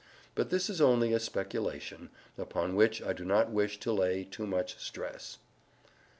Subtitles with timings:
[0.33, 4.47] But this is only a speculation, upon which I do not wish to lay too
[4.47, 5.37] much stress.